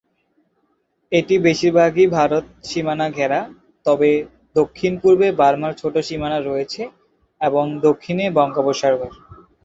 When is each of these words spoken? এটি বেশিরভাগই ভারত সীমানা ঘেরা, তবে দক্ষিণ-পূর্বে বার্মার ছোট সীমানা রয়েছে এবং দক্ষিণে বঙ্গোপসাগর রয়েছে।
এটি 1.11 1.35
বেশিরভাগই 1.39 2.05
ভারত 2.17 2.45
সীমানা 2.63 3.07
ঘেরা, 3.09 3.39
তবে 3.85 4.09
দক্ষিণ-পূর্বে 4.55 5.27
বার্মার 5.39 5.73
ছোট 5.81 5.95
সীমানা 6.07 6.39
রয়েছে 6.41 6.81
এবং 7.41 7.65
দক্ষিণে 7.85 8.25
বঙ্গোপসাগর 8.37 8.99
রয়েছে। 9.03 9.21